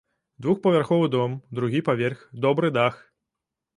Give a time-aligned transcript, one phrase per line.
[0.45, 2.99] Двухпавярховы дом, другі паверх, добры дах.